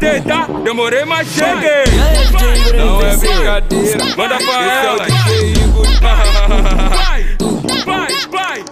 [0.00, 0.46] Tá?
[0.64, 1.84] Demorei, mas cheguei.
[2.74, 4.04] Não é brincadeira.
[4.16, 5.06] Manda pra ela.
[6.88, 7.36] Vai,
[7.84, 8.64] vai, vai.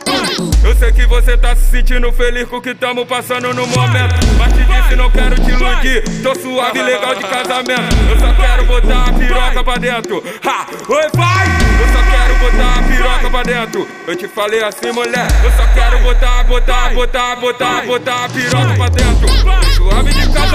[0.65, 4.15] Eu sei que você tá se sentindo feliz com o que tamo passando no momento.
[4.39, 6.03] Mas te disse, não quero te iludir.
[6.23, 7.97] Tô suave, legal de casamento.
[8.09, 10.25] Eu só quero botar a piroca pra dentro.
[10.47, 10.67] Ha!
[10.89, 11.47] Oi, vai!
[11.79, 13.87] Eu só quero botar a piroca pra dentro.
[14.07, 15.29] Eu te falei assim, mulher.
[15.45, 19.29] Eu só quero botar, botar, botar, botar, botar a piroca pra dentro.
[19.77, 20.48] Suave de casamento.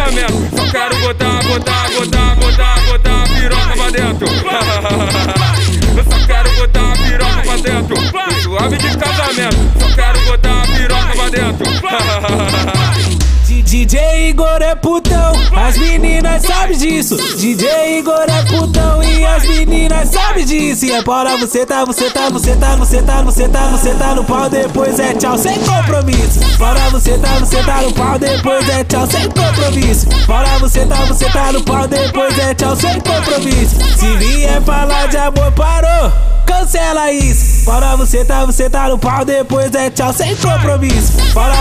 [1.54, 4.28] Botar, botar, botar, botar a piroca pra dentro.
[5.96, 7.96] Eu só quero botar a piroca pra dentro.
[8.42, 9.58] Suave de casamento.
[9.80, 11.66] Só quero botar a piroca pra dentro.
[13.74, 17.18] DJ Igor é putão, as meninas sabem disso.
[17.36, 20.86] DJ Igor é putão e as meninas sabem disso.
[20.86, 24.14] E é bora você tá, você tá, você tá, você tá, você tá, você tá
[24.14, 26.40] no pau, depois é tchau sem compromisso.
[26.60, 30.08] Bora você tá, você tá no pau, depois é tchau sem compromisso.
[30.28, 33.76] Bora você tá, você tá no pau, depois é tchau sem compromisso.
[33.98, 36.12] Se vier falar de amor, parou.
[36.46, 37.66] Cancela isso.
[37.66, 41.14] Bora você tá, você tá no pau, depois é tchau sem compromisso.
[41.34, 41.53] Bora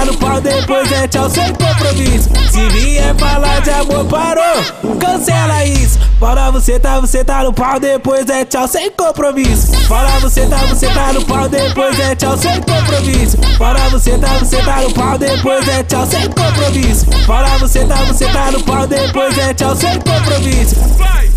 [0.00, 2.30] tá, no pau, depois é tchau sem compromisso.
[2.50, 4.96] Se vier falar de amor, parou.
[4.98, 5.98] Cancela isso.
[6.18, 9.72] Bora você tá, você tá no pau, depois é tchau sem compromisso.
[9.88, 13.36] Bora você tá, você tá no pau, depois é tchau sem compromisso.
[13.58, 17.06] Bora você tá, você tá no pau, depois é tchau sem compromisso.
[17.26, 20.76] Bora você tá, você tá no pau, depois é tchau sem compromisso.
[20.96, 21.30] Vai,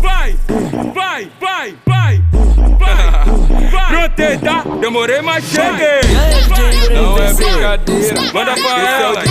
[0.00, 0.36] vai,
[0.94, 2.22] vai, vai, vai,
[2.78, 3.32] vai.
[4.38, 4.64] Tá?
[4.80, 6.00] Demorei, mas cheguei.
[6.94, 8.20] Não é brincadeira.
[8.32, 9.22] Manda pra é ela.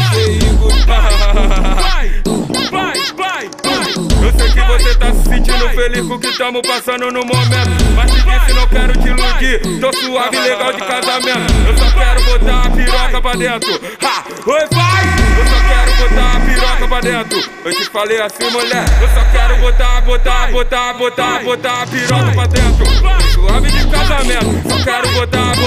[0.85, 2.21] Vai,
[2.69, 4.01] vai, vai, vai.
[4.23, 7.83] Eu sei que você tá se sentindo feliz com o que tamo passando no momento.
[7.95, 9.79] Mas te disse, não quero te iludir.
[9.79, 11.53] Tô suave, legal de casamento.
[11.67, 13.81] Eu só quero botar a piroca pra dentro.
[14.01, 14.23] Ha!
[14.47, 15.03] Oi, vai!
[15.37, 17.51] Eu só quero botar a piroca pra dentro.
[17.65, 18.85] Eu te falei assim, mulher.
[19.01, 23.20] Eu só quero botar, botar, botar, botar, botar a piroca pra dentro.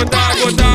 [0.05, 0.74] Botar, botar, botar, botar,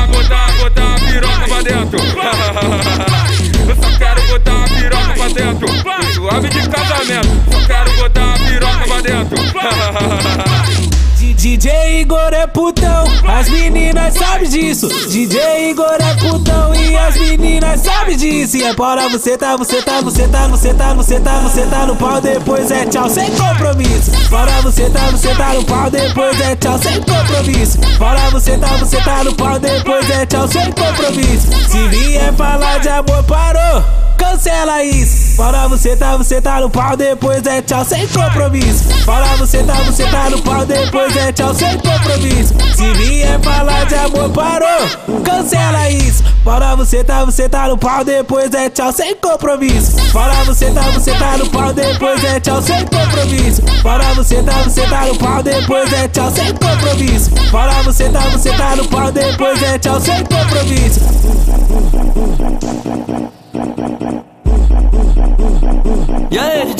[11.40, 14.88] DJ Igor é putão, as meninas sabem disso.
[15.08, 18.58] DJ Igor é putão e as meninas sabem disso.
[18.58, 21.86] E é bora você tá, você tá, você tá, você tá, você tá, você tá
[21.86, 24.10] no pau, depois é tchau sem compromisso.
[24.28, 27.78] Bora você tá, você tá no pau, depois é tchau sem compromisso.
[27.98, 31.48] Bora você tá, você tá no pau, depois é tchau sem compromisso.
[31.70, 34.09] Se vier falar de amor, parou.
[34.20, 35.36] Cancela isso.
[35.38, 38.84] Bora você tá, você tá no pau, depois é tchau sem compromisso.
[39.06, 42.54] Bora você tá, você tá no pau, depois é tchau sem compromisso.
[42.76, 45.22] Se vier falar de amor, parou.
[45.24, 46.22] Cancela isso.
[46.44, 49.96] Bora você tá, você tá no pau, depois é tchau sem compromisso.
[50.12, 53.62] Bora você tá, você tá no pau, depois é tchau sem compromisso.
[53.82, 57.30] Bora você tá, você tá no pau, depois é tchau sem compromisso.
[57.50, 61.39] Bora você tá, você tá no pau, depois é tchau sem compromisso.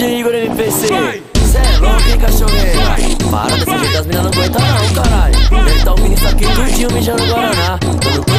[0.01, 0.87] E DJ Igor MPC?
[0.87, 2.81] Cê é louco, hein, cachorreira?
[3.31, 5.35] Para desse jeito, as meninas não aguentam não, caralho.
[5.67, 7.79] Deve tá ouvindo isso aqui tudinho mijando Guaraná.
[8.17, 8.30] Eu